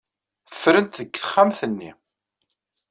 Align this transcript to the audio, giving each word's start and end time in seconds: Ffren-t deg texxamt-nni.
Ffren-t 0.53 0.97
deg 0.99 1.09
texxamt-nni. 1.17 1.91